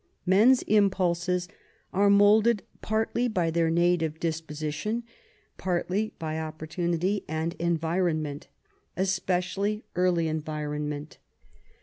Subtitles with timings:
[0.25, 1.47] Men's impulses
[1.93, 5.03] are molded, partly by their native disposition,
[5.59, 8.47] partly by opportunity and environment,
[8.97, 11.19] especially early environment.